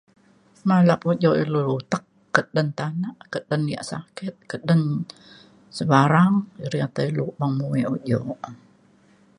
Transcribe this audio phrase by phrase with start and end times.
[0.69, 2.03] malap ujok ilu tek
[2.35, 4.81] ke dalem tanak keden ya' sakit keden
[5.77, 6.33] sebarang
[6.71, 8.27] riak ya' lepa muek ujok